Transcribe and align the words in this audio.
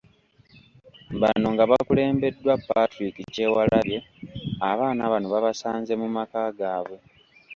Bano 1.21 1.47
nga 1.53 1.63
bakulembeddwa 1.71 2.53
Patrick 2.67 3.15
Kyewalabye, 3.33 3.97
abaana 4.69 5.01
bano 5.11 5.27
babasanze 5.33 5.93
mu 6.01 6.07
maka 6.17 6.41
gaabwe. 6.59 6.97